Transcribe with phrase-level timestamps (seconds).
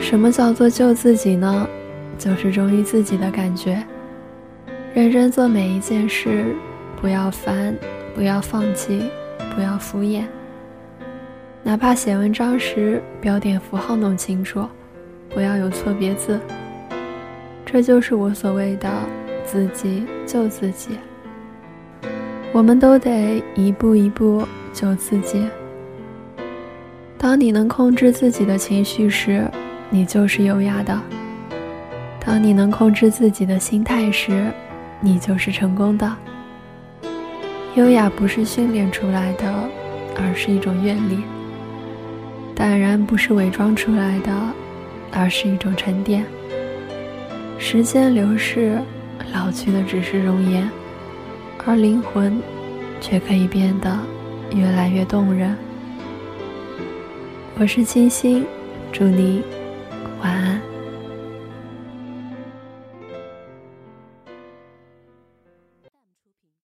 [0.00, 1.66] 什么叫做救自己呢？
[2.16, 3.84] 就是忠于自己的感觉，
[4.94, 6.54] 认真做每一件事，
[7.00, 7.76] 不要烦，
[8.14, 9.02] 不要放弃，
[9.54, 10.22] 不要敷衍。
[11.62, 14.64] 哪怕写文章时标点符号弄清楚，
[15.30, 16.38] 不要有错别字。
[17.66, 18.88] 这就是我所谓的
[19.44, 20.90] 自己救自己。
[22.52, 25.44] 我们都得一步一步救自己。
[27.18, 29.50] 当你能控制自己的情绪时，
[29.94, 30.92] 你就是优雅的；
[32.18, 34.50] 当你能控制自己的心态时，
[35.00, 36.12] 你就是成功的。
[37.76, 39.54] 优雅不是训练出来的，
[40.16, 41.18] 而是一种阅历；
[42.56, 44.32] 淡然不是伪装出来的，
[45.12, 46.24] 而是一种沉淀。
[47.60, 48.76] 时间流逝，
[49.32, 50.68] 老去的只是容颜。
[51.64, 52.42] 而灵魂，
[53.00, 53.96] 却可以变得
[54.56, 55.56] 越来越动人。
[57.60, 58.44] 我是清新，
[58.90, 59.40] 祝你
[60.24, 60.73] 晚安。